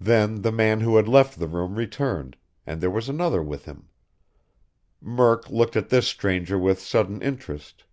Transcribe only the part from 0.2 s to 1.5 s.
the man who had left the